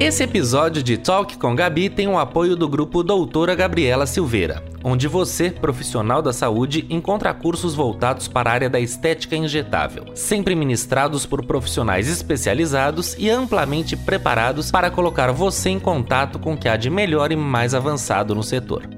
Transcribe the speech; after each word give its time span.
Esse 0.00 0.22
episódio 0.22 0.80
de 0.80 0.96
Talk 0.96 1.36
com 1.38 1.56
Gabi 1.56 1.90
tem 1.90 2.06
o 2.06 2.16
apoio 2.16 2.54
do 2.54 2.68
grupo 2.68 3.02
Doutora 3.02 3.52
Gabriela 3.56 4.06
Silveira, 4.06 4.62
onde 4.84 5.08
você, 5.08 5.50
profissional 5.50 6.22
da 6.22 6.32
saúde, 6.32 6.86
encontra 6.88 7.34
cursos 7.34 7.74
voltados 7.74 8.28
para 8.28 8.48
a 8.48 8.52
área 8.52 8.70
da 8.70 8.78
estética 8.78 9.34
injetável, 9.34 10.04
sempre 10.14 10.54
ministrados 10.54 11.26
por 11.26 11.44
profissionais 11.44 12.08
especializados 12.08 13.16
e 13.18 13.28
amplamente 13.28 13.96
preparados 13.96 14.70
para 14.70 14.88
colocar 14.88 15.32
você 15.32 15.70
em 15.70 15.80
contato 15.80 16.38
com 16.38 16.52
o 16.52 16.56
que 16.56 16.68
há 16.68 16.76
de 16.76 16.88
melhor 16.88 17.32
e 17.32 17.36
mais 17.36 17.74
avançado 17.74 18.36
no 18.36 18.42
setor. 18.44 18.88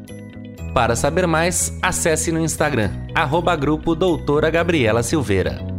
Para 0.75 0.95
saber 0.95 1.27
mais, 1.27 1.79
acesse 1.80 2.30
no 2.30 2.39
Instagram, 2.39 2.91
arroba 3.15 3.57
grupo 3.57 3.95
Doutora 3.95 4.51
Gabriela 4.51 5.02
Silveira. 5.02 5.70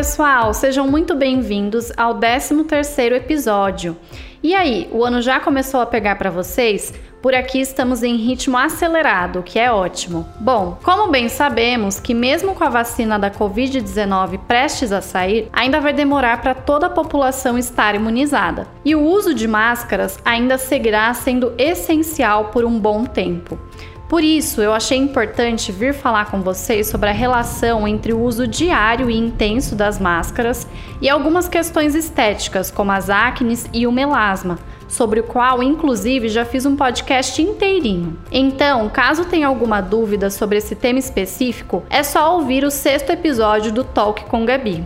Pessoal! 0.00 0.54
Sejam 0.54 0.88
muito 0.88 1.14
bem-vindos 1.14 1.92
ao 1.94 2.14
13º 2.18 3.12
episódio. 3.12 3.94
E 4.42 4.54
aí, 4.54 4.88
o 4.90 5.04
ano 5.04 5.20
já 5.20 5.38
começou 5.38 5.78
a 5.78 5.84
pegar 5.84 6.16
para 6.16 6.30
vocês? 6.30 6.94
Por 7.20 7.34
aqui 7.34 7.60
estamos 7.60 8.02
em 8.02 8.16
ritmo 8.16 8.56
acelerado, 8.56 9.42
que 9.42 9.58
é 9.58 9.70
ótimo. 9.70 10.26
Bom, 10.40 10.78
como 10.82 11.10
bem 11.10 11.28
sabemos 11.28 12.00
que 12.00 12.14
mesmo 12.14 12.54
com 12.54 12.64
a 12.64 12.70
vacina 12.70 13.18
da 13.18 13.30
Covid-19 13.30 14.38
prestes 14.48 14.90
a 14.90 15.02
sair, 15.02 15.50
ainda 15.52 15.80
vai 15.80 15.92
demorar 15.92 16.40
para 16.40 16.54
toda 16.54 16.86
a 16.86 16.90
população 16.90 17.58
estar 17.58 17.94
imunizada. 17.94 18.66
E 18.82 18.94
o 18.94 19.04
uso 19.04 19.34
de 19.34 19.46
máscaras 19.46 20.18
ainda 20.24 20.56
seguirá 20.56 21.12
sendo 21.12 21.52
essencial 21.58 22.46
por 22.46 22.64
um 22.64 22.78
bom 22.78 23.04
tempo. 23.04 23.58
Por 24.10 24.24
isso, 24.24 24.60
eu 24.60 24.72
achei 24.72 24.98
importante 24.98 25.70
vir 25.70 25.94
falar 25.94 26.32
com 26.32 26.42
vocês 26.42 26.88
sobre 26.88 27.08
a 27.08 27.12
relação 27.12 27.86
entre 27.86 28.12
o 28.12 28.20
uso 28.20 28.44
diário 28.44 29.08
e 29.08 29.16
intenso 29.16 29.76
das 29.76 30.00
máscaras 30.00 30.66
e 31.00 31.08
algumas 31.08 31.48
questões 31.48 31.94
estéticas, 31.94 32.72
como 32.72 32.90
as 32.90 33.08
acnes 33.08 33.70
e 33.72 33.86
o 33.86 33.92
melasma, 33.92 34.58
sobre 34.88 35.20
o 35.20 35.22
qual, 35.22 35.62
inclusive, 35.62 36.28
já 36.28 36.44
fiz 36.44 36.66
um 36.66 36.74
podcast 36.74 37.40
inteirinho. 37.40 38.18
Então, 38.32 38.88
caso 38.88 39.26
tenha 39.26 39.46
alguma 39.46 39.80
dúvida 39.80 40.28
sobre 40.28 40.58
esse 40.58 40.74
tema 40.74 40.98
específico, 40.98 41.84
é 41.88 42.02
só 42.02 42.34
ouvir 42.34 42.64
o 42.64 42.70
sexto 42.70 43.10
episódio 43.10 43.70
do 43.70 43.84
Talk 43.84 44.24
com 44.24 44.44
Gabi. 44.44 44.84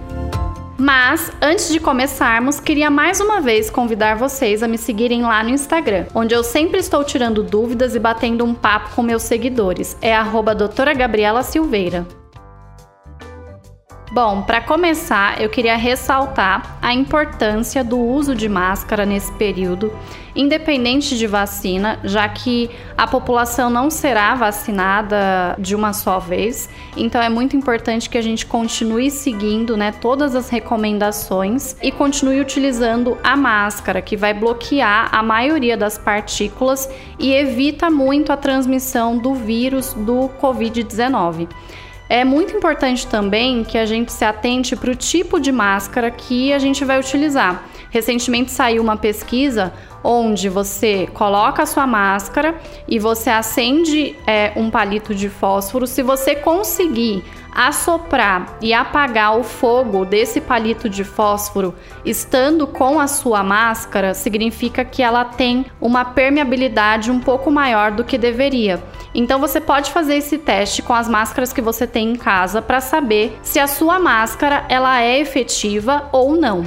Mas, 0.77 1.30
antes 1.41 1.69
de 1.69 1.78
começarmos, 1.78 2.58
queria 2.58 2.91
mais 2.91 3.20
uma 3.20 3.41
vez 3.41 3.70
convidar 3.70 4.17
vocês 4.17 4.62
a 4.62 4.69
me 4.69 4.77
seguirem 4.77 5.22
lá 5.22 5.42
no 5.42 5.50
Instagram, 5.50 6.06
onde 6.14 6.34
eu 6.34 6.42
sempre 6.42 6.81
estou 6.81 7.05
tirando 7.05 7.42
dúvidas 7.42 7.94
e 7.94 7.99
batendo 7.99 8.44
um 8.44 8.54
papo 8.54 8.94
com 8.94 9.03
meus 9.03 9.22
seguidores. 9.22 9.97
É 10.03 10.15
doutora 10.54 10.93
Gabriela 10.93 11.43
Silveira. 11.43 12.06
Bom, 14.14 14.42
para 14.42 14.60
começar, 14.60 15.41
eu 15.42 15.48
queria 15.48 15.75
ressaltar 15.75 16.78
a 16.80 16.94
importância 16.94 17.82
do 17.82 17.98
uso 17.98 18.32
de 18.32 18.48
máscara 18.48 19.04
nesse 19.04 19.32
período, 19.32 19.92
independente 20.36 21.19
de 21.19 21.26
vacina, 21.26 21.98
já 22.04 22.28
que 22.28 22.70
a 22.97 23.08
população 23.08 23.69
não 23.69 23.91
será 23.91 24.32
vacinada 24.36 25.56
de 25.58 25.75
uma 25.75 25.92
só 25.92 26.20
vez. 26.20 26.70
Então 26.97 27.20
é 27.20 27.28
muito 27.28 27.56
importante 27.56 28.08
que 28.08 28.16
a 28.16 28.22
gente 28.22 28.47
continue 28.47 29.10
seguindo, 29.10 29.76
né, 29.76 29.91
todas 29.91 30.36
as 30.36 30.48
recomendações 30.48 31.75
e 31.82 31.91
continue 31.91 32.41
utilizando 32.41 33.19
a 33.20 33.36
máscara, 33.36 34.00
que 34.00 34.16
vai 34.16 34.32
bloquear 34.32 35.08
a 35.10 35.25
maioria 35.25 35.76
das 35.76 35.98
partículas 35.98 36.88
e 37.19 37.32
evita 37.32 37.91
muito 37.91 38.32
a 38.32 38.36
transmissão 38.36 39.19
do 39.19 39.34
vírus 39.34 39.92
do 39.92 40.31
COVID-19. 40.41 41.48
É 42.14 42.22
muito 42.22 42.56
importante 42.56 43.08
também 43.08 43.64
que 43.64 43.76
a 43.76 43.84
gente 43.84 44.12
se 44.12 44.25
atente 44.25 44.76
para 44.76 44.92
o 44.92 44.94
tipo 44.94 45.41
de 45.41 45.50
máscara 45.50 46.12
que 46.12 46.52
a 46.52 46.60
gente 46.60 46.84
vai 46.84 47.00
utilizar. 47.00 47.64
Recentemente 47.91 48.52
saiu 48.52 48.80
uma 48.84 48.97
pesquisa 48.97 49.72
onde 50.00 50.48
você 50.48 51.08
coloca 51.12 51.64
a 51.64 51.66
sua 51.66 51.88
máscara 51.88 52.54
e 52.86 53.00
você 53.00 53.30
acende 53.30 54.14
é, 54.28 54.52
um 54.54 54.70
palito 54.70 55.12
de 55.12 55.28
fósforo. 55.28 55.88
Se 55.88 56.04
você 56.04 56.36
conseguir 56.36 57.25
assoprar 57.54 58.59
e 58.60 58.75
apagar 58.75 59.38
o 59.38 59.44
fogo 59.44 60.04
desse 60.04 60.41
palito 60.41 60.88
de 60.88 61.04
fósforo 61.04 61.75
estando 62.04 62.66
com 62.66 62.98
a 62.98 63.06
sua 63.06 63.42
máscara, 63.42 64.12
significa 64.12 64.84
que 64.84 65.03
ela 65.03 65.25
tem 65.25 65.66
uma 65.81 66.04
permeabilidade 66.04 67.10
um 67.10 67.20
pouco 67.20 67.50
maior 67.50 67.93
do 67.93 68.04
que 68.04 68.19
deveria. 68.19 68.82
Então 69.14 69.38
você 69.38 69.60
pode 69.60 69.93
fazer 69.93 70.16
esse 70.16 70.38
teste 70.38 70.82
com 70.82 70.93
as 70.93 71.09
máscaras 71.09 71.53
que 71.53 71.60
você 71.60 71.87
tem 71.87 72.10
em 72.10 72.16
casa 72.16 72.60
para 72.60 72.81
saber 72.81 73.38
se 73.43 73.60
a 73.60 73.66
sua 73.66 74.00
máscara 74.00 74.64
ela 74.69 75.00
é 75.00 75.20
efetiva 75.20 76.09
ou 76.10 76.34
não. 76.34 76.64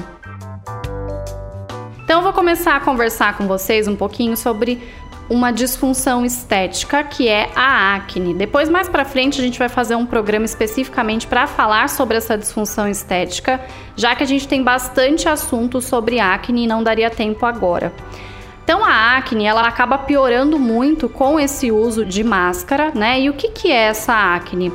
Então 2.08 2.20
eu 2.20 2.24
vou 2.24 2.32
começar 2.32 2.78
a 2.78 2.80
conversar 2.80 3.38
com 3.38 3.46
vocês 3.48 3.86
um 3.86 3.96
pouquinho 3.98 4.38
sobre 4.38 4.82
uma 5.30 5.52
disfunção 5.52 6.26
estética 6.26 7.04
que 7.04 7.28
é 7.28 7.50
a 7.56 7.96
acne. 7.96 8.34
Depois 8.34 8.70
mais 8.70 8.88
para 8.88 9.04
frente 9.04 9.40
a 9.40 9.44
gente 9.44 9.60
vai 9.60 9.70
fazer 9.70 9.96
um 9.96 10.06
programa 10.06 10.46
especificamente 10.46 11.28
para 11.28 11.48
falar 11.48 11.90
sobre 11.90 12.18
essa 12.18 12.38
disfunção 12.38 12.88
estética, 12.88 13.60
já 13.96 14.16
que 14.16 14.24
a 14.24 14.28
gente 14.28 14.48
tem 14.48 14.64
bastante 14.64 15.28
assunto 15.28 15.82
sobre 15.82 16.20
acne 16.20 16.64
e 16.64 16.68
não 16.68 16.82
daria 16.84 17.10
tempo 17.10 17.46
agora. 17.46 17.94
Então 18.64 18.84
a 18.84 19.18
acne 19.18 19.46
ela 19.46 19.68
acaba 19.68 19.98
piorando 19.98 20.60
muito 20.60 21.08
com 21.08 21.40
esse 21.40 21.72
uso 21.72 22.06
de 22.06 22.24
máscara, 22.24 22.92
né? 22.94 23.20
E 23.22 23.30
o 23.30 23.34
que, 23.34 23.50
que 23.50 23.72
é 23.72 23.86
essa 23.86 24.14
acne? 24.36 24.72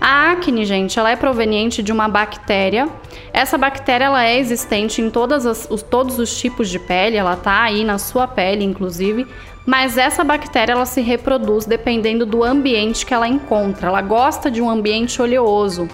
A 0.00 0.32
acne, 0.32 0.66
gente, 0.66 0.98
ela 0.98 1.10
é 1.10 1.16
proveniente 1.16 1.82
de 1.82 1.90
uma 1.90 2.08
bactéria. 2.08 2.88
Essa 3.32 3.56
bactéria 3.56 4.04
ela 4.04 4.24
é 4.24 4.38
existente 4.38 5.00
em 5.00 5.08
todas 5.08 5.46
as, 5.46 5.66
os, 5.70 5.82
todos 5.82 6.18
os 6.18 6.36
tipos 6.38 6.68
de 6.68 6.78
pele, 6.78 7.16
ela 7.16 7.36
tá 7.36 7.62
aí 7.62 7.84
na 7.84 7.96
sua 7.96 8.26
pele, 8.28 8.64
inclusive. 8.64 9.26
Mas 9.66 9.96
essa 9.96 10.22
bactéria 10.22 10.72
ela 10.72 10.84
se 10.84 11.00
reproduz 11.00 11.64
dependendo 11.64 12.26
do 12.26 12.44
ambiente 12.44 13.06
que 13.06 13.14
ela 13.14 13.26
encontra. 13.26 13.88
Ela 13.88 14.02
gosta 14.02 14.50
de 14.50 14.60
um 14.60 14.68
ambiente 14.68 15.20
oleoso. 15.22 15.88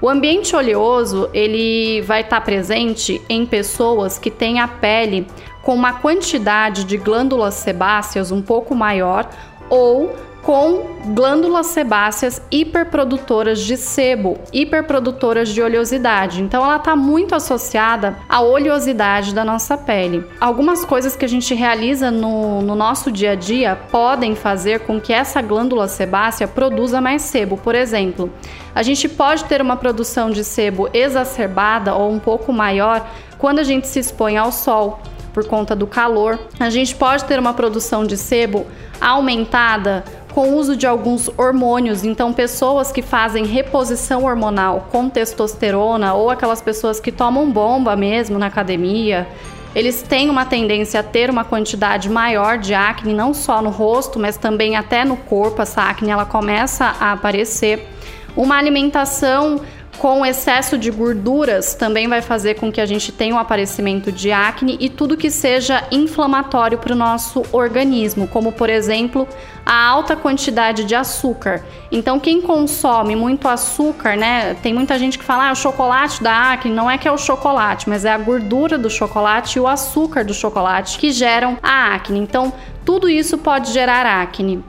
O 0.00 0.08
ambiente 0.08 0.56
oleoso 0.56 1.28
ele 1.34 2.00
vai 2.02 2.22
estar 2.22 2.40
tá 2.40 2.44
presente 2.44 3.20
em 3.28 3.44
pessoas 3.44 4.18
que 4.18 4.30
têm 4.30 4.58
a 4.58 4.66
pele 4.66 5.26
com 5.62 5.74
uma 5.74 5.92
quantidade 5.92 6.84
de 6.84 6.96
glândulas 6.96 7.54
sebáceas 7.54 8.32
um 8.32 8.40
pouco 8.40 8.74
maior 8.74 9.28
ou 9.68 10.14
com 10.42 10.90
glândulas 11.14 11.66
sebáceas 11.66 12.42
hiperprodutoras 12.50 13.60
de 13.60 13.76
sebo, 13.76 14.38
hiperprodutoras 14.52 15.48
de 15.48 15.62
oleosidade. 15.62 16.42
Então 16.42 16.64
ela 16.64 16.76
está 16.76 16.96
muito 16.96 17.34
associada 17.34 18.16
à 18.28 18.40
oleosidade 18.40 19.34
da 19.34 19.44
nossa 19.44 19.76
pele. 19.76 20.24
Algumas 20.40 20.84
coisas 20.84 21.14
que 21.16 21.24
a 21.24 21.28
gente 21.28 21.54
realiza 21.54 22.10
no, 22.10 22.62
no 22.62 22.74
nosso 22.74 23.10
dia 23.10 23.32
a 23.32 23.34
dia 23.34 23.78
podem 23.90 24.34
fazer 24.34 24.80
com 24.80 25.00
que 25.00 25.12
essa 25.12 25.42
glândula 25.42 25.88
sebácea 25.88 26.48
produza 26.48 27.00
mais 27.00 27.22
sebo. 27.22 27.56
Por 27.56 27.74
exemplo, 27.74 28.32
a 28.74 28.82
gente 28.82 29.08
pode 29.08 29.44
ter 29.44 29.60
uma 29.60 29.76
produção 29.76 30.30
de 30.30 30.44
sebo 30.44 30.88
exacerbada 30.92 31.94
ou 31.94 32.10
um 32.10 32.18
pouco 32.18 32.52
maior 32.52 33.06
quando 33.38 33.58
a 33.58 33.64
gente 33.64 33.86
se 33.86 33.98
expõe 33.98 34.36
ao 34.36 34.52
sol 34.52 35.00
por 35.32 35.46
conta 35.46 35.74
do 35.74 35.86
calor. 35.86 36.38
A 36.58 36.70
gente 36.70 36.94
pode 36.94 37.24
ter 37.24 37.38
uma 37.38 37.54
produção 37.54 38.04
de 38.04 38.16
sebo 38.16 38.66
aumentada 39.00 40.04
com 40.32 40.50
o 40.50 40.56
uso 40.56 40.76
de 40.76 40.86
alguns 40.86 41.28
hormônios. 41.36 42.04
Então, 42.04 42.32
pessoas 42.32 42.90
que 42.90 43.02
fazem 43.02 43.44
reposição 43.44 44.24
hormonal 44.24 44.86
com 44.90 45.08
testosterona 45.08 46.14
ou 46.14 46.30
aquelas 46.30 46.60
pessoas 46.60 47.00
que 47.00 47.12
tomam 47.12 47.50
bomba 47.50 47.96
mesmo 47.96 48.38
na 48.38 48.46
academia, 48.46 49.26
eles 49.74 50.02
têm 50.02 50.28
uma 50.28 50.44
tendência 50.44 50.98
a 50.98 51.02
ter 51.02 51.30
uma 51.30 51.44
quantidade 51.44 52.08
maior 52.08 52.58
de 52.58 52.74
acne, 52.74 53.14
não 53.14 53.32
só 53.32 53.62
no 53.62 53.70
rosto, 53.70 54.18
mas 54.18 54.36
também 54.36 54.76
até 54.76 55.04
no 55.04 55.16
corpo. 55.16 55.62
Essa 55.62 55.82
acne 55.82 56.10
ela 56.10 56.24
começa 56.24 56.84
a 56.98 57.12
aparecer. 57.12 57.86
Uma 58.36 58.56
alimentação 58.56 59.60
com 60.00 60.24
excesso 60.24 60.78
de 60.78 60.90
gorduras 60.90 61.74
também 61.74 62.08
vai 62.08 62.22
fazer 62.22 62.54
com 62.54 62.72
que 62.72 62.80
a 62.80 62.86
gente 62.86 63.12
tenha 63.12 63.34
um 63.34 63.38
aparecimento 63.38 64.10
de 64.10 64.32
acne 64.32 64.78
e 64.80 64.88
tudo 64.88 65.14
que 65.14 65.30
seja 65.30 65.86
inflamatório 65.90 66.78
para 66.78 66.94
o 66.94 66.96
nosso 66.96 67.42
organismo, 67.52 68.26
como 68.26 68.50
por 68.50 68.70
exemplo 68.70 69.28
a 69.64 69.74
alta 69.74 70.16
quantidade 70.16 70.84
de 70.84 70.94
açúcar. 70.94 71.62
Então, 71.92 72.18
quem 72.18 72.40
consome 72.40 73.14
muito 73.14 73.46
açúcar, 73.46 74.16
né? 74.16 74.54
Tem 74.62 74.72
muita 74.72 74.98
gente 74.98 75.18
que 75.18 75.24
fala, 75.24 75.50
ah, 75.50 75.52
o 75.52 75.54
chocolate 75.54 76.22
da 76.22 76.52
acne. 76.52 76.72
Não 76.74 76.90
é 76.90 76.96
que 76.96 77.06
é 77.06 77.12
o 77.12 77.18
chocolate, 77.18 77.86
mas 77.86 78.06
é 78.06 78.10
a 78.10 78.16
gordura 78.16 78.78
do 78.78 78.88
chocolate 78.88 79.58
e 79.58 79.60
o 79.60 79.68
açúcar 79.68 80.24
do 80.24 80.32
chocolate 80.32 80.98
que 80.98 81.12
geram 81.12 81.58
a 81.62 81.94
acne. 81.94 82.18
Então, 82.18 82.54
tudo 82.86 83.06
isso 83.06 83.36
pode 83.36 83.70
gerar 83.70 84.06
acne. 84.06 84.64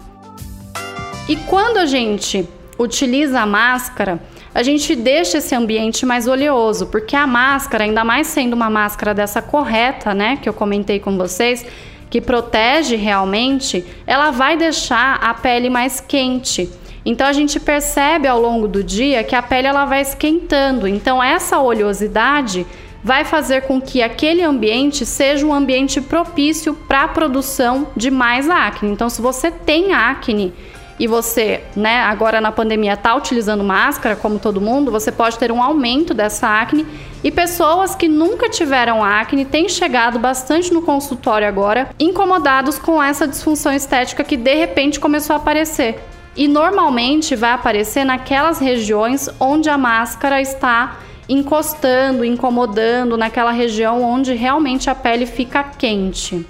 E 1.30 1.38
quando 1.38 1.78
a 1.78 1.86
gente 1.86 2.46
utiliza 2.78 3.40
a 3.40 3.46
máscara, 3.46 4.20
a 4.54 4.64
gente 4.64 4.96
deixa 4.96 5.38
esse 5.38 5.56
ambiente 5.56 6.06
mais 6.06 6.28
oleoso, 6.28 6.88
porque 6.88 7.16
a 7.16 7.26
máscara, 7.26 7.86
ainda 7.86 8.04
mais 8.04 8.28
sendo 8.28 8.54
uma 8.54 8.70
máscara 8.70 9.14
dessa 9.14 9.42
correta, 9.42 10.14
né, 10.14 10.38
que 10.42 10.48
eu 10.48 10.54
comentei 10.54 11.00
com 11.00 11.18
vocês, 11.18 11.66
que 12.10 12.20
protege 12.20 12.98
realmente, 12.98 13.86
ela 14.06 14.32
vai 14.32 14.58
deixar 14.58 15.16
a 15.16 15.34
pele 15.34 15.70
mais 15.70 16.02
quente. 16.02 16.70
Então 17.06 17.26
a 17.26 17.34
gente 17.34 17.60
percebe 17.60 18.28
ao 18.28 18.40
longo 18.40 18.68
do 18.68 18.84
dia 18.84 19.24
que 19.24 19.36
a 19.36 19.42
pele 19.42 19.68
ela 19.68 19.86
vai 19.86 20.02
esquentando. 20.02 20.88
Então 20.88 21.24
essa 21.24 21.58
oleosidade 21.60 22.68
vai 23.04 23.24
fazer 23.24 23.62
com 23.62 23.82
que 23.82 24.04
aquele 24.04 24.44
ambiente 24.44 25.06
seja 25.06 25.46
um 25.46 25.54
ambiente 25.54 26.00
propício 26.00 26.74
para 26.74 27.04
a 27.04 27.08
produção 27.08 27.88
de 27.96 28.12
mais 28.12 28.50
acne. 28.50 28.92
Então 28.92 29.10
se 29.10 29.22
você 29.22 29.50
tem 29.50 29.94
acne, 29.94 30.54
e 31.02 31.08
você, 31.08 31.64
né, 31.76 32.00
agora 32.02 32.40
na 32.40 32.52
pandemia 32.52 32.94
está 32.94 33.16
utilizando 33.16 33.64
máscara, 33.64 34.16
como 34.16 34.38
todo 34.38 34.62
mundo, 34.62 34.92
você 34.92 35.12
pode 35.12 35.36
ter 35.36 35.52
um 35.52 35.60
aumento 35.60 36.14
dessa 36.14 36.48
acne. 36.48 36.86
E 37.24 37.32
pessoas 37.32 37.96
que 37.96 38.08
nunca 38.08 38.48
tiveram 38.48 39.04
acne 39.04 39.44
têm 39.44 39.68
chegado 39.68 40.20
bastante 40.20 40.72
no 40.72 40.84
consultório 40.84 41.48
agora, 41.48 41.90
incomodados 42.00 42.78
com 42.78 43.02
essa 43.02 43.28
disfunção 43.28 43.74
estética 43.74 44.24
que 44.24 44.38
de 44.38 44.54
repente 44.54 45.00
começou 45.00 45.34
a 45.34 45.38
aparecer. 45.38 46.00
E 46.36 46.48
normalmente 46.48 47.36
vai 47.36 47.54
aparecer 47.54 48.06
naquelas 48.06 48.60
regiões 48.60 49.28
onde 49.40 49.72
a 49.72 49.80
máscara 49.80 50.40
está 50.40 51.00
encostando, 51.28 52.24
incomodando, 52.24 53.18
naquela 53.18 53.52
região 53.52 54.04
onde 54.04 54.36
realmente 54.36 54.88
a 54.88 54.94
pele 54.94 55.26
fica 55.26 55.64
quente. 55.64 56.46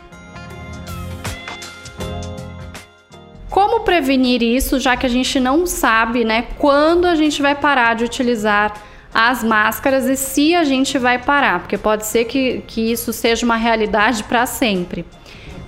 Prevenir 3.85 4.41
isso, 4.41 4.79
já 4.79 4.95
que 4.95 5.05
a 5.05 5.09
gente 5.09 5.39
não 5.39 5.65
sabe, 5.65 6.23
né, 6.23 6.47
quando 6.57 7.05
a 7.05 7.15
gente 7.15 7.41
vai 7.41 7.55
parar 7.55 7.95
de 7.95 8.03
utilizar 8.03 8.73
as 9.13 9.43
máscaras 9.43 10.05
e 10.05 10.15
se 10.15 10.55
a 10.55 10.63
gente 10.63 10.97
vai 10.97 11.19
parar, 11.19 11.59
porque 11.59 11.77
pode 11.77 12.05
ser 12.05 12.25
que, 12.25 12.63
que 12.67 12.91
isso 12.91 13.11
seja 13.11 13.45
uma 13.45 13.57
realidade 13.57 14.23
para 14.23 14.45
sempre. 14.45 15.05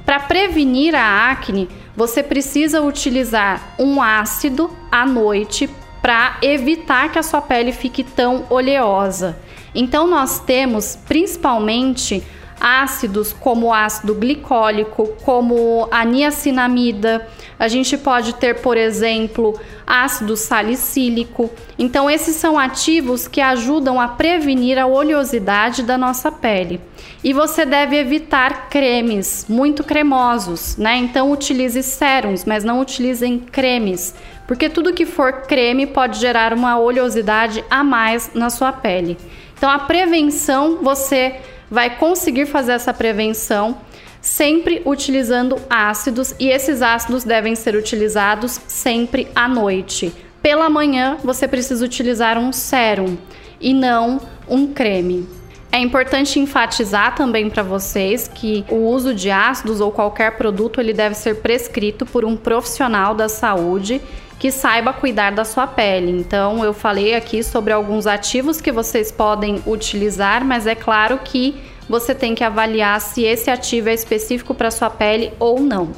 Para 0.06 0.20
prevenir 0.20 0.96
a 0.96 1.32
acne, 1.32 1.68
você 1.96 2.24
precisa 2.24 2.82
utilizar 2.82 3.76
um 3.78 4.02
ácido 4.02 4.70
à 4.92 5.06
noite 5.06 5.70
para 6.02 6.38
evitar 6.42 7.12
que 7.12 7.20
a 7.20 7.24
sua 7.24 7.42
pele 7.42 7.72
fique 7.72 8.04
tão 8.04 8.46
oleosa. 8.50 9.38
Então, 9.74 10.08
nós 10.08 10.40
temos 10.40 10.98
principalmente 11.08 12.24
ácidos 12.64 13.34
como 13.34 13.68
o 13.68 13.74
ácido 13.74 14.16
glicólico, 14.16 15.10
como 15.26 15.86
a 15.92 16.06
niacinamida. 16.06 17.28
A 17.60 17.68
gente 17.68 17.98
pode 17.98 18.36
ter, 18.36 18.62
por 18.62 18.78
exemplo, 18.78 19.60
ácido 19.86 20.38
salicílico. 20.38 21.52
Então, 21.78 22.10
esses 22.10 22.38
são 22.38 22.58
ativos 22.58 23.28
que 23.28 23.42
ajudam 23.42 24.00
a 24.00 24.08
prevenir 24.08 24.80
a 24.80 24.88
oleosidade 24.88 25.84
da 25.84 25.98
nossa 25.98 26.32
pele. 26.32 26.80
E 27.22 27.34
você 27.34 27.66
deve 27.66 27.98
evitar 27.98 28.70
cremes 28.70 29.46
muito 29.50 29.84
cremosos, 29.84 30.78
né? 30.78 30.96
Então, 30.96 31.32
utilize 31.34 31.84
sérums, 31.84 32.46
mas 32.46 32.64
não 32.64 32.80
utilizem 32.80 33.40
cremes, 33.40 34.16
porque 34.48 34.70
tudo 34.70 34.94
que 34.94 35.06
for 35.06 35.42
creme 35.42 35.86
pode 35.86 36.18
gerar 36.18 36.54
uma 36.54 36.80
oleosidade 36.80 37.64
a 37.70 37.84
mais 37.84 38.32
na 38.34 38.50
sua 38.50 38.72
pele. 38.72 39.18
Então, 39.58 39.70
a 39.70 39.80
prevenção 39.80 40.80
você 40.82 41.36
vai 41.70 41.98
conseguir 41.98 42.46
fazer 42.46 42.74
essa 42.74 42.94
prevenção 42.94 43.78
sempre 44.22 44.82
utilizando 44.86 45.58
ácidos 45.70 46.34
e 46.40 46.48
esses 46.48 46.82
ácidos 46.82 47.26
devem 47.26 47.56
ser 47.56 47.76
utilizados 47.76 48.60
sempre 48.68 49.28
à 49.36 49.48
noite. 49.48 50.14
Pela 50.42 50.70
manhã, 50.70 51.18
você 51.24 51.48
precisa 51.48 51.84
utilizar 51.84 52.38
um 52.38 52.54
sérum 52.54 53.18
e 53.60 53.74
não 53.74 54.22
um 54.48 54.74
creme. 54.74 55.28
É 55.72 55.80
importante 55.80 56.40
enfatizar 56.40 57.16
também 57.16 57.50
para 57.50 57.64
vocês 57.64 58.28
que 58.28 58.64
o 58.70 58.76
uso 58.76 59.14
de 59.14 59.32
ácidos 59.32 59.82
ou 59.82 59.92
qualquer 59.92 60.38
produto 60.38 60.80
ele 60.80 60.94
deve 60.94 61.16
ser 61.16 61.42
prescrito 61.42 62.06
por 62.06 62.24
um 62.24 62.38
profissional 62.38 63.16
da 63.16 63.28
saúde 63.28 64.00
que 64.44 64.52
saiba 64.52 64.92
cuidar 64.92 65.32
da 65.32 65.46
sua 65.46 65.66
pele. 65.66 66.12
Então, 66.12 66.66
eu 66.66 66.74
falei 66.74 67.16
aqui 67.16 67.42
sobre 67.42 67.72
alguns 67.72 68.06
ativos 68.06 68.60
que 68.60 68.74
vocês 68.74 69.10
podem 69.10 69.64
utilizar, 69.66 70.44
mas 70.44 70.68
é 70.68 70.76
claro 70.76 71.18
que 71.24 71.56
você 71.88 72.14
tem 72.14 72.36
que 72.36 72.44
avaliar 72.44 73.00
se 73.00 73.24
esse 73.24 73.50
ativo 73.50 73.88
é 73.88 73.94
específico 73.94 74.54
para 74.54 74.70
sua 74.70 74.90
pele 74.90 75.32
ou 75.40 75.62
não. 75.62 75.94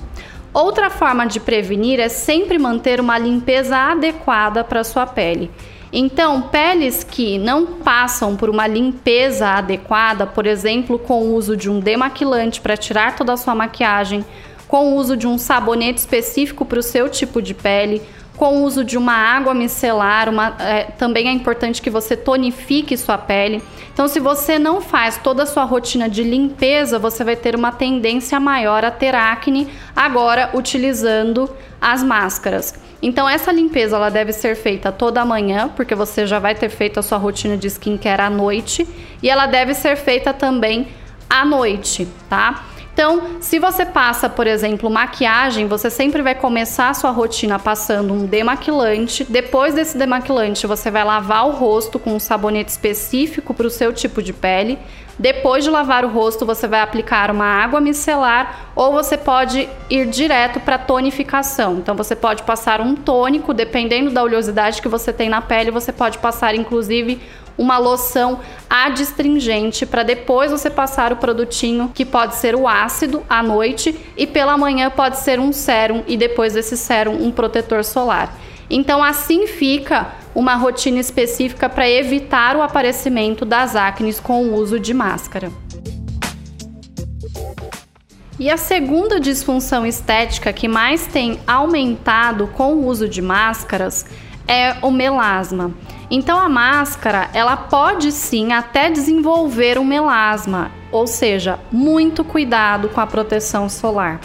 Outra 0.54 0.92
forma 0.92 1.26
de 1.26 1.40
prevenir 1.40 2.00
é 2.00 2.08
sempre 2.08 2.60
manter 2.60 3.02
uma 3.02 3.18
limpeza 3.18 3.78
adequada 3.78 4.64
para 4.64 4.84
sua 4.84 5.08
pele. 5.08 5.50
Então, 5.92 6.44
peles 6.44 7.04
que 7.04 7.40
não 7.40 7.66
passam 7.66 8.36
por 8.36 8.48
uma 8.48 8.68
limpeza 8.68 9.48
adequada, 9.48 10.28
por 10.28 10.46
exemplo, 10.46 11.00
com 11.00 11.24
o 11.24 11.34
uso 11.34 11.58
de 11.58 11.68
um 11.68 11.80
demaquilante 11.80 12.62
para 12.62 12.78
tirar 12.78 13.16
toda 13.16 13.34
a 13.34 13.38
sua 13.38 13.56
maquiagem, 13.56 14.24
com 14.68 14.94
o 14.94 14.96
uso 14.96 15.16
de 15.16 15.28
um 15.28 15.38
sabonete 15.38 16.00
específico 16.00 16.66
para 16.66 16.80
o 16.80 16.84
seu 16.84 17.10
tipo 17.10 17.42
de 17.42 17.54
pele, 17.54 18.02
com 18.36 18.58
o 18.58 18.64
uso 18.64 18.84
de 18.84 18.98
uma 18.98 19.14
água 19.14 19.54
micelar, 19.54 20.30
uma, 20.30 20.56
é, 20.60 20.84
também 20.84 21.28
é 21.28 21.32
importante 21.32 21.82
que 21.82 21.90
você 21.90 22.18
tonifique 22.18 22.98
sua 22.98 23.18
pele. 23.18 23.64
Então, 23.94 24.08
se 24.08 24.20
você 24.20 24.60
não 24.60 24.82
faz 24.82 25.18
toda 25.18 25.44
a 25.44 25.46
sua 25.46 25.64
rotina 25.64 26.10
de 26.10 26.22
limpeza, 26.22 27.00
você 27.00 27.24
vai 27.24 27.36
ter 27.36 27.56
uma 27.56 27.72
tendência 27.72 28.40
maior 28.40 28.84
a 28.84 28.92
ter 28.92 29.16
acne 29.16 29.70
agora 29.96 30.50
utilizando 30.54 31.50
as 31.80 32.04
máscaras. 32.04 32.74
Então, 33.02 33.30
essa 33.30 33.52
limpeza 33.52 33.96
ela 33.96 34.10
deve 34.10 34.34
ser 34.34 34.56
feita 34.56 34.92
toda 34.92 35.24
manhã, 35.24 35.70
porque 35.74 35.96
você 35.96 36.26
já 36.26 36.40
vai 36.40 36.56
ter 36.56 36.70
feito 36.70 37.00
a 37.00 37.04
sua 37.04 37.18
rotina 37.18 37.56
de 37.56 37.68
skincare 37.68 38.22
à 38.22 38.30
noite, 38.30 38.86
e 39.22 39.30
ela 39.30 39.46
deve 39.46 39.74
ser 39.74 39.96
feita 39.96 40.34
também 40.34 40.88
à 41.30 41.46
noite, 41.46 42.08
tá? 42.30 42.66
Então, 42.96 43.42
se 43.42 43.60
você 43.60 43.86
passa, 43.86 44.30
por 44.30 44.48
exemplo, 44.48 44.90
maquiagem, 44.90 45.68
você 45.68 45.90
sempre 45.90 46.22
vai 46.22 46.34
começar 46.34 46.92
a 46.92 46.94
sua 46.94 47.12
rotina 47.12 47.60
passando 47.60 48.14
um 48.14 48.26
demaquilante. 48.26 49.26
Depois 49.26 49.74
desse 49.74 49.98
demaquilante, 49.98 50.66
você 50.66 50.90
vai 50.90 51.04
lavar 51.04 51.46
o 51.46 51.52
rosto 51.52 52.00
com 52.00 52.16
um 52.16 52.20
sabonete 52.20 52.72
específico 52.72 53.54
para 53.54 53.68
o 53.68 53.70
seu 53.70 53.92
tipo 53.92 54.24
de 54.24 54.32
pele. 54.32 54.80
Depois 55.20 55.66
de 55.66 55.70
lavar 55.70 56.06
o 56.06 56.08
rosto, 56.08 56.46
você 56.46 56.70
vai 56.70 56.80
aplicar 56.80 57.30
uma 57.32 57.46
água 57.46 57.82
micelar 57.82 58.72
ou 58.74 58.94
você 58.94 59.18
pode 59.18 59.68
ir 59.90 60.08
direto 60.08 60.62
para 60.62 60.78
tonificação. 60.78 61.74
Então, 61.80 61.96
você 61.96 62.16
pode 62.16 62.44
passar 62.44 62.80
um 62.80 62.96
tônico, 62.96 63.54
dependendo 63.54 64.10
da 64.10 64.24
oleosidade 64.24 64.82
que 64.82 64.88
você 64.88 65.12
tem 65.12 65.28
na 65.28 65.42
pele, 65.42 65.70
você 65.70 65.92
pode 65.92 66.18
passar 66.20 66.56
inclusive 66.56 67.22
uma 67.58 67.78
loção 67.78 68.40
adstringente 68.70 69.86
para 69.86 70.04
depois 70.04 70.52
você 70.52 70.70
passar 70.70 71.14
o 71.14 71.18
produtinho 71.18 71.92
que 71.94 72.06
pode 72.06 72.36
ser 72.36 72.56
o 72.56 72.68
ácido 72.68 73.24
à 73.30 73.42
noite 73.42 73.98
e 74.18 74.28
pela 74.28 74.58
manhã 74.58 74.90
pode 74.90 75.20
ser 75.20 75.40
um 75.40 75.52
sérum 75.54 76.04
e 76.08 76.18
depois 76.18 76.54
desse 76.54 76.76
sérum 76.78 77.24
um 77.24 77.32
protetor 77.32 77.84
solar. 77.84 78.34
Então 78.70 79.04
assim 79.04 79.48
fica 79.48 80.14
uma 80.34 80.56
rotina 80.56 81.00
específica 81.00 81.70
para 81.70 81.90
evitar 81.90 82.58
o 82.58 82.62
aparecimento 82.62 83.46
das 83.46 83.76
acnes 83.76 84.20
com 84.20 84.44
o 84.44 84.56
uso 84.56 84.80
de 84.80 84.94
máscara. 84.94 85.52
E 88.38 88.50
a 88.50 88.58
segunda 88.58 89.18
disfunção 89.18 89.86
estética 89.86 90.52
que 90.52 90.68
mais 90.68 91.08
tem 91.08 91.40
aumentado 91.48 92.48
com 92.48 92.74
o 92.74 92.86
uso 92.86 93.08
de 93.08 93.22
máscaras 93.22 94.06
é 94.46 94.76
o 94.82 94.92
melasma. 94.92 95.74
Então 96.10 96.38
a 96.38 96.48
máscara, 96.48 97.30
ela 97.34 97.58
pode 97.58 98.12
sim 98.12 98.54
até 98.54 98.90
desenvolver 98.90 99.80
um 99.80 99.84
melasma, 99.84 100.72
ou 100.92 101.08
seja, 101.08 101.60
muito 101.72 102.24
cuidado 102.24 102.90
com 102.90 103.02
a 103.02 103.08
proteção 103.08 103.68
solar. 103.68 104.20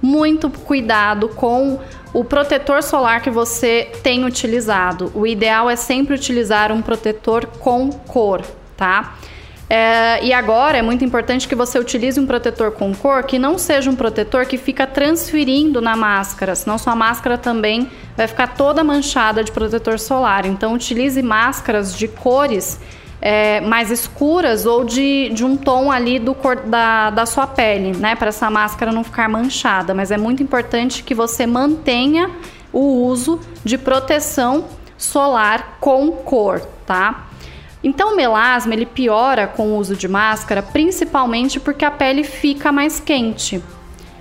Muito 0.00 0.48
cuidado 0.50 1.28
com 1.28 1.80
o 2.12 2.24
protetor 2.24 2.82
solar 2.82 3.20
que 3.20 3.30
você 3.30 3.90
tem 4.02 4.24
utilizado. 4.24 5.10
O 5.14 5.26
ideal 5.26 5.68
é 5.68 5.76
sempre 5.76 6.14
utilizar 6.14 6.70
um 6.70 6.80
protetor 6.80 7.46
com 7.58 7.90
cor, 7.90 8.42
tá? 8.76 9.16
É, 9.68 10.24
e 10.24 10.32
agora 10.32 10.78
é 10.78 10.82
muito 10.82 11.04
importante 11.04 11.48
que 11.48 11.54
você 11.54 11.76
utilize 11.76 12.20
um 12.20 12.26
protetor 12.26 12.70
com 12.70 12.94
cor 12.94 13.24
que 13.24 13.36
não 13.36 13.58
seja 13.58 13.90
um 13.90 13.96
protetor 13.96 14.46
que 14.46 14.56
fica 14.56 14.86
transferindo 14.86 15.80
na 15.80 15.96
máscara, 15.96 16.54
senão 16.54 16.78
sua 16.78 16.94
máscara 16.94 17.36
também 17.36 17.90
vai 18.16 18.26
ficar 18.26 18.54
toda 18.54 18.82
manchada 18.82 19.44
de 19.44 19.52
protetor 19.52 19.98
solar. 19.98 20.46
Então, 20.46 20.72
utilize 20.72 21.20
máscaras 21.22 21.96
de 21.96 22.08
cores 22.08 22.80
é, 23.20 23.60
mais 23.60 23.90
escuras 23.90 24.66
ou 24.66 24.84
de, 24.84 25.30
de 25.30 25.44
um 25.44 25.56
tom 25.56 25.90
ali 25.90 26.18
do 26.18 26.34
cor, 26.34 26.56
da, 26.56 27.10
da 27.10 27.26
sua 27.26 27.46
pele, 27.46 27.96
né? 27.96 28.14
Para 28.14 28.28
essa 28.28 28.50
máscara 28.50 28.92
não 28.92 29.02
ficar 29.02 29.28
manchada. 29.28 29.94
Mas 29.94 30.10
é 30.10 30.16
muito 30.16 30.42
importante 30.42 31.02
que 31.02 31.14
você 31.14 31.46
mantenha 31.46 32.30
o 32.72 33.04
uso 33.04 33.40
de 33.64 33.78
proteção 33.78 34.66
solar 34.98 35.78
com 35.80 36.10
cor, 36.12 36.60
tá? 36.86 37.26
Então 37.82 38.12
o 38.12 38.16
melasma 38.16 38.74
ele 38.74 38.86
piora 38.86 39.46
com 39.46 39.68
o 39.68 39.76
uso 39.76 39.94
de 39.96 40.08
máscara, 40.08 40.62
principalmente 40.62 41.60
porque 41.60 41.84
a 41.84 41.90
pele 41.90 42.24
fica 42.24 42.72
mais 42.72 42.98
quente. 42.98 43.62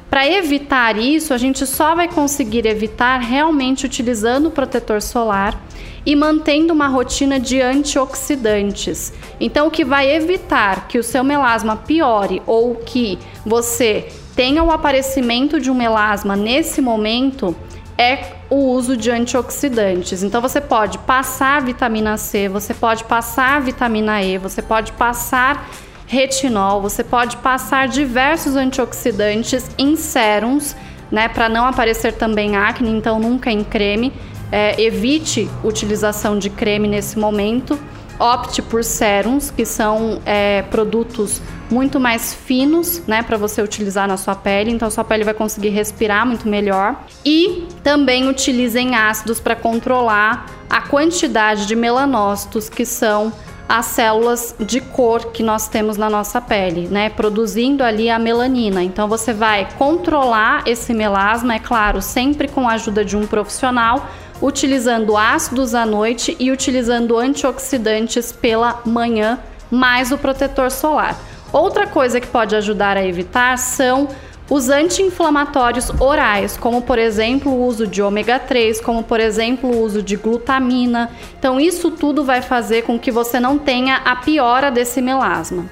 Para 0.10 0.28
evitar 0.28 0.98
isso, 0.98 1.34
a 1.34 1.38
gente 1.38 1.66
só 1.66 1.96
vai 1.96 2.08
conseguir 2.08 2.66
evitar 2.66 3.18
realmente 3.20 3.86
utilizando 3.86 4.48
o 4.48 4.52
protetor 4.52 5.02
solar 5.02 5.60
e 6.06 6.16
mantendo 6.16 6.74
uma 6.74 6.88
rotina 6.88 7.40
de 7.40 7.60
antioxidantes. 7.62 9.12
Então, 9.40 9.68
o 9.68 9.72
que 9.72 9.84
vai 9.84 10.10
evitar 10.10 10.88
que 10.88 11.00
o 11.00 11.04
seu 11.04 11.24
melasma 11.24 11.76
piore 11.76 12.42
ou 12.46 12.76
que 12.76 13.18
você 13.46 14.08
tenha 14.36 14.64
o 14.64 14.72
aparecimento 14.72 15.60
de 15.60 15.72
um 15.72 15.76
melasma 15.76 16.36
nesse 16.36 16.82
momento 16.82 17.56
é 17.98 18.34
o 18.50 18.56
uso 18.56 18.96
de 18.98 19.10
antioxidantes. 19.10 20.22
Então 20.22 20.42
você 20.42 20.60
pode 20.60 20.98
passar 21.00 21.62
vitamina 21.62 22.18
C, 22.18 22.50
você 22.50 22.74
pode 22.74 23.06
passar 23.06 23.62
vitamina 23.62 24.22
E, 24.22 24.38
você 24.38 24.62
pode 24.62 24.92
passar 24.94 25.70
retinol, 26.16 26.82
você 26.82 27.04
pode 27.04 27.36
passar 27.38 27.90
diversos 27.90 28.56
antioxidantes 28.56 29.70
em 29.78 29.98
sérums, 29.98 30.76
né, 31.12 31.28
para 31.28 31.50
não 31.50 31.66
aparecer 31.66 32.14
também 32.14 32.56
acne, 32.56 32.90
então 32.90 33.20
nunca 33.20 33.52
em 33.52 33.64
creme. 33.64 34.14
É, 34.52 34.82
evite 34.82 35.50
utilização 35.64 36.40
de 36.40 36.50
creme 36.50 36.88
nesse 36.88 37.20
momento. 37.20 37.78
Opte 38.18 38.62
por 38.62 38.82
sérums, 38.82 39.52
que 39.52 39.66
são 39.66 40.22
é, 40.26 40.62
produtos 40.62 41.42
muito 41.70 42.00
mais 42.00 42.34
finos, 42.34 43.02
né, 43.06 43.22
para 43.22 43.36
você 43.38 43.62
utilizar 43.62 44.08
na 44.08 44.16
sua 44.16 44.36
pele. 44.36 44.72
Então, 44.72 44.90
sua 44.90 45.04
pele 45.04 45.26
vai 45.26 45.34
conseguir 45.34 45.70
respirar 45.70 46.26
muito 46.26 46.48
melhor. 46.48 46.96
E 47.26 47.68
também 47.84 48.30
utilizem 48.30 48.96
ácidos 48.96 49.42
para 49.42 49.56
controlar 49.56 50.46
a 50.70 50.82
quantidade 50.82 51.66
de 51.66 51.76
melanócitos, 51.76 52.70
que 52.70 52.86
são 52.86 53.34
as 53.68 53.88
células 53.88 54.56
de 54.60 54.80
cor 54.80 55.32
que 55.32 55.42
nós 55.42 55.68
temos 55.68 55.98
na 55.98 56.10
nossa 56.10 56.40
pele, 56.40 56.88
né? 56.88 57.10
Produzindo 57.10 57.84
ali 57.84 58.10
a 58.10 58.20
melanina. 58.20 58.84
Então 58.84 59.08
você 59.08 59.34
vai 59.34 59.68
controlar 59.78 60.64
esse 60.68 60.94
melasma, 60.94 61.56
é 61.56 61.60
claro, 61.60 62.02
sempre 62.02 62.48
com 62.48 62.70
a 62.70 62.74
ajuda 62.74 63.04
de 63.04 63.18
um 63.18 63.26
profissional, 63.26 64.08
utilizando 64.42 65.18
ácidos 65.18 65.74
à 65.74 65.86
noite 65.86 66.36
e 66.40 66.52
utilizando 66.52 67.18
antioxidantes 67.18 68.32
pela 68.32 68.82
manhã, 68.86 69.40
mais 69.72 70.12
o 70.12 70.18
protetor 70.18 70.70
solar. 70.70 71.18
Outra 71.52 71.88
coisa 71.88 72.20
que 72.20 72.28
pode 72.28 72.56
ajudar 72.56 72.98
a 72.98 73.06
evitar 73.06 73.58
são 73.58 74.10
os 74.50 74.70
anti-inflamatórios 74.70 75.90
orais, 76.00 76.56
como 76.56 76.82
por 76.82 77.00
exemplo 77.00 77.52
o 77.52 77.66
uso 77.66 77.88
de 77.88 78.02
ômega 78.02 78.38
3, 78.38 78.80
como 78.80 79.04
por 79.04 79.20
exemplo 79.20 79.70
o 79.70 79.82
uso 79.82 80.04
de 80.04 80.16
glutamina. 80.16 81.10
Então, 81.38 81.60
isso 81.60 81.92
tudo 81.92 82.24
vai 82.24 82.42
fazer 82.42 82.84
com 82.84 83.00
que 83.00 83.12
você 83.12 83.40
não 83.40 83.58
tenha 83.58 83.98
a 83.98 84.16
piora 84.18 84.70
desse 84.70 85.02
melasma. 85.02 85.66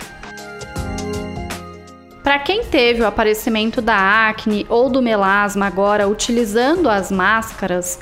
Para 2.24 2.40
quem 2.40 2.64
teve 2.64 3.02
o 3.02 3.06
aparecimento 3.06 3.82
da 3.82 4.28
acne 4.30 4.66
ou 4.70 4.90
do 4.90 5.02
melasma 5.02 5.68
agora 5.68 6.08
utilizando 6.08 6.90
as 6.90 7.12
máscaras, 7.12 8.00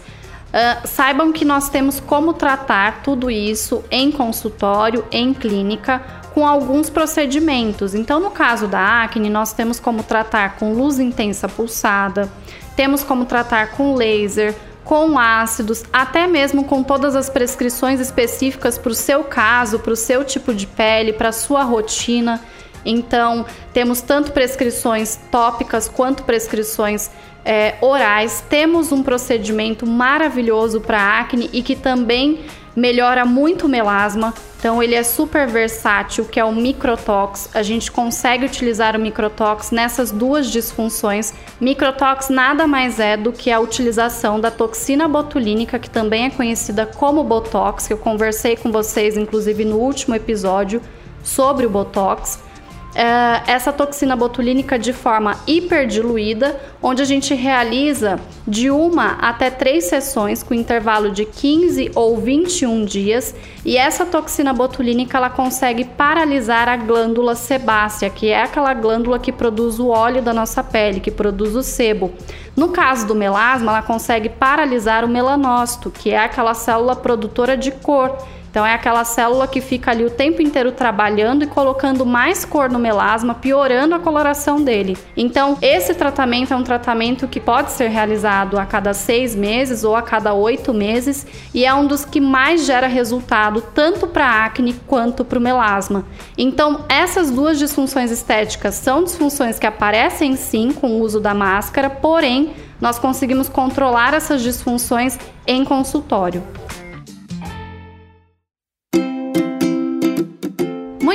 uh, 0.53 0.87
saibam 0.87 1.33
que 1.33 1.43
nós 1.43 1.69
temos 1.69 1.99
como 1.99 2.31
tratar 2.31 3.01
tudo 3.01 3.31
isso 3.31 3.83
em 3.89 4.11
consultório, 4.11 5.03
em 5.11 5.33
clínica, 5.33 6.20
com 6.33 6.47
alguns 6.47 6.89
procedimentos. 6.89 7.93
Então, 7.93 8.19
no 8.19 8.31
caso 8.31 8.67
da 8.67 9.03
acne, 9.03 9.29
nós 9.29 9.53
temos 9.53 9.79
como 9.79 10.03
tratar 10.03 10.55
com 10.57 10.73
luz 10.73 10.99
intensa 10.99 11.47
pulsada, 11.47 12.31
temos 12.75 13.03
como 13.03 13.25
tratar 13.25 13.71
com 13.71 13.95
laser, 13.95 14.55
com 14.83 15.17
ácidos, 15.19 15.83
até 15.91 16.27
mesmo 16.27 16.63
com 16.63 16.83
todas 16.83 17.15
as 17.15 17.29
prescrições 17.29 17.99
específicas 17.99 18.77
para 18.77 18.91
o 18.91 18.95
seu 18.95 19.23
caso, 19.23 19.79
para 19.79 19.93
o 19.93 19.95
seu 19.95 20.23
tipo 20.23 20.53
de 20.53 20.65
pele, 20.65 21.13
para 21.13 21.29
a 21.29 21.33
sua 21.33 21.63
rotina. 21.63 22.41
Então, 22.83 23.45
temos 23.73 24.01
tanto 24.01 24.31
prescrições 24.31 25.19
tópicas 25.29 25.87
quanto 25.87 26.23
prescrições 26.23 27.11
é, 27.45 27.75
orais. 27.81 28.43
Temos 28.49 28.91
um 28.91 29.03
procedimento 29.03 29.85
maravilhoso 29.85 30.81
para 30.81 31.19
acne 31.19 31.49
e 31.53 31.61
que 31.61 31.75
também 31.75 32.39
melhora 32.75 33.25
muito 33.25 33.65
o 33.65 33.69
melasma. 33.69 34.33
Então 34.57 34.81
ele 34.81 34.93
é 34.93 35.01
super 35.01 35.47
versátil, 35.47 36.25
que 36.25 36.39
é 36.39 36.45
o 36.45 36.53
microtox. 36.53 37.49
A 37.53 37.63
gente 37.63 37.91
consegue 37.91 38.45
utilizar 38.45 38.95
o 38.95 38.99
microtox 38.99 39.71
nessas 39.71 40.11
duas 40.11 40.51
disfunções. 40.51 41.33
Microtox 41.59 42.29
nada 42.29 42.67
mais 42.67 42.99
é 42.99 43.17
do 43.17 43.31
que 43.31 43.51
a 43.51 43.59
utilização 43.59 44.39
da 44.39 44.51
toxina 44.51 45.07
botulínica, 45.07 45.79
que 45.79 45.89
também 45.89 46.25
é 46.25 46.29
conhecida 46.29 46.85
como 46.85 47.23
botox, 47.23 47.87
que 47.87 47.93
eu 47.93 47.97
conversei 47.97 48.55
com 48.55 48.71
vocês 48.71 49.17
inclusive 49.17 49.65
no 49.65 49.77
último 49.77 50.13
episódio 50.13 50.81
sobre 51.23 51.65
o 51.65 51.69
botox 51.69 52.50
é, 52.93 53.51
essa 53.51 53.71
toxina 53.71 54.15
botulínica 54.15 54.77
de 54.77 54.91
forma 54.91 55.37
hiperdiluída, 55.47 56.59
onde 56.81 57.01
a 57.01 57.05
gente 57.05 57.33
realiza 57.33 58.19
de 58.47 58.69
uma 58.69 59.13
até 59.13 59.49
três 59.49 59.85
sessões 59.85 60.43
com 60.43 60.53
intervalo 60.53 61.11
de 61.11 61.25
15 61.25 61.91
ou 61.95 62.17
21 62.17 62.85
dias, 62.85 63.33
e 63.63 63.77
essa 63.77 64.05
toxina 64.05 64.53
botulínica 64.53 65.17
ela 65.17 65.29
consegue 65.29 65.85
paralisar 65.85 66.67
a 66.67 66.75
glândula 66.75 67.35
sebácea, 67.35 68.09
que 68.09 68.29
é 68.29 68.43
aquela 68.43 68.73
glândula 68.73 69.19
que 69.19 69.31
produz 69.31 69.79
o 69.79 69.87
óleo 69.87 70.21
da 70.21 70.33
nossa 70.33 70.63
pele, 70.63 70.99
que 70.99 71.11
produz 71.11 71.55
o 71.55 71.63
sebo. 71.63 72.11
No 72.55 72.69
caso 72.69 73.07
do 73.07 73.15
melasma, 73.15 73.71
ela 73.71 73.81
consegue 73.81 74.27
paralisar 74.27 75.05
o 75.05 75.07
melanócito, 75.07 75.89
que 75.89 76.11
é 76.11 76.17
aquela 76.17 76.53
célula 76.53 76.95
produtora 76.95 77.55
de 77.55 77.71
cor 77.71 78.17
então 78.51 78.65
é 78.65 78.73
aquela 78.73 79.05
célula 79.05 79.47
que 79.47 79.61
fica 79.61 79.91
ali 79.91 80.03
o 80.03 80.09
tempo 80.09 80.41
inteiro 80.41 80.73
trabalhando 80.73 81.43
e 81.43 81.47
colocando 81.47 82.05
mais 82.05 82.43
cor 82.43 82.69
no 82.69 82.77
melasma, 82.77 83.33
piorando 83.33 83.95
a 83.95 83.99
coloração 83.99 84.61
dele. 84.61 84.97
Então 85.15 85.57
esse 85.61 85.93
tratamento 85.93 86.53
é 86.53 86.57
um 86.57 86.63
tratamento 86.63 87.29
que 87.29 87.39
pode 87.39 87.71
ser 87.71 87.87
realizado 87.87 88.59
a 88.59 88.65
cada 88.65 88.93
seis 88.93 89.33
meses 89.33 89.85
ou 89.85 89.95
a 89.95 90.01
cada 90.01 90.33
oito 90.33 90.73
meses 90.73 91.25
e 91.53 91.65
é 91.65 91.73
um 91.73 91.87
dos 91.87 92.03
que 92.03 92.19
mais 92.19 92.65
gera 92.65 92.87
resultado 92.87 93.63
tanto 93.73 94.05
para 94.05 94.43
acne 94.43 94.73
quanto 94.85 95.23
para 95.23 95.39
o 95.39 95.41
melasma. 95.41 96.05
Então 96.37 96.83
essas 96.89 97.31
duas 97.31 97.57
disfunções 97.57 98.11
estéticas 98.11 98.75
são 98.75 99.01
disfunções 99.01 99.57
que 99.57 99.65
aparecem 99.65 100.35
sim 100.35 100.73
com 100.73 100.97
o 100.97 100.99
uso 100.99 101.21
da 101.21 101.33
máscara, 101.33 101.89
porém 101.89 102.51
nós 102.81 102.99
conseguimos 102.99 103.47
controlar 103.47 104.13
essas 104.13 104.41
disfunções 104.41 105.17
em 105.47 105.63
consultório. 105.63 106.43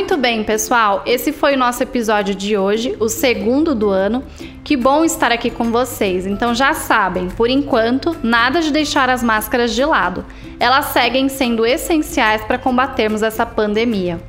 Muito 0.06 0.22
bem, 0.22 0.44
pessoal. 0.44 1.02
Esse 1.04 1.32
foi 1.32 1.56
o 1.56 1.58
nosso 1.58 1.82
episódio 1.82 2.32
de 2.32 2.56
hoje, 2.56 2.96
o 3.00 3.08
segundo 3.08 3.74
do 3.74 3.90
ano. 3.90 4.22
Que 4.62 4.76
bom 4.76 5.04
estar 5.04 5.32
aqui 5.32 5.50
com 5.50 5.72
vocês. 5.72 6.26
Então 6.26 6.54
já 6.54 6.72
sabem, 6.74 7.26
por 7.26 7.50
enquanto, 7.50 8.16
nada 8.22 8.60
de 8.60 8.70
deixar 8.70 9.10
as 9.10 9.20
máscaras 9.20 9.74
de 9.74 9.84
lado. 9.84 10.24
Elas 10.60 10.84
seguem 10.86 11.28
sendo 11.28 11.66
essenciais 11.66 12.40
para 12.44 12.56
combatermos 12.56 13.20
essa 13.20 13.44
pandemia. 13.44 14.20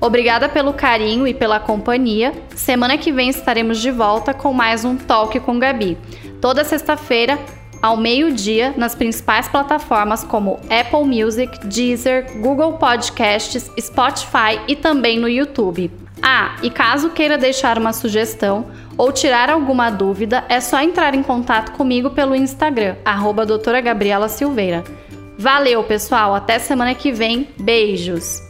Obrigada 0.00 0.48
pelo 0.48 0.72
carinho 0.72 1.26
e 1.26 1.34
pela 1.34 1.58
companhia. 1.58 2.32
Semana 2.54 2.96
que 2.96 3.10
vem 3.10 3.28
estaremos 3.28 3.80
de 3.80 3.90
volta 3.90 4.32
com 4.32 4.52
mais 4.52 4.84
um 4.84 4.94
Talk 4.94 5.40
com 5.40 5.58
Gabi. 5.58 5.98
Toda 6.40 6.62
sexta-feira, 6.62 7.40
ao 7.84 7.98
meio-dia 7.98 8.72
nas 8.78 8.94
principais 8.94 9.46
plataformas 9.46 10.24
como 10.24 10.58
Apple 10.70 11.04
Music, 11.04 11.66
Deezer, 11.66 12.38
Google 12.38 12.78
Podcasts, 12.78 13.70
Spotify 13.78 14.58
e 14.66 14.74
também 14.74 15.18
no 15.18 15.28
YouTube. 15.28 15.90
Ah, 16.22 16.56
e 16.62 16.70
caso 16.70 17.10
queira 17.10 17.36
deixar 17.36 17.76
uma 17.76 17.92
sugestão 17.92 18.68
ou 18.96 19.12
tirar 19.12 19.50
alguma 19.50 19.90
dúvida, 19.90 20.44
é 20.48 20.60
só 20.60 20.80
entrar 20.80 21.14
em 21.14 21.22
contato 21.22 21.72
comigo 21.72 22.08
pelo 22.08 22.34
Instagram, 22.34 22.96
arroba 23.04 23.44
doutora 23.44 23.82
Gabriela 23.82 24.30
Silveira. 24.30 24.82
Valeu, 25.36 25.84
pessoal! 25.84 26.34
Até 26.34 26.58
semana 26.58 26.94
que 26.94 27.12
vem. 27.12 27.48
Beijos! 27.60 28.43